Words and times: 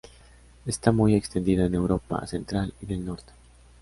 Está 0.65 0.91
muy 0.91 1.13
extendida 1.13 1.67
en 1.67 1.75
Europa 1.75 2.25
Central 2.25 2.73
y 2.81 2.87
del 2.87 3.05
Norte. 3.05 3.33